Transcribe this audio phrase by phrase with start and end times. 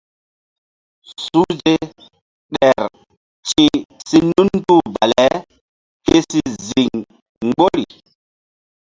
[1.23, 1.73] Suhze
[2.53, 2.81] ɗer
[3.47, 3.75] ti̧h
[4.07, 5.25] si nunduh bale
[6.05, 6.91] ke si ziŋ
[7.47, 7.85] mgbori.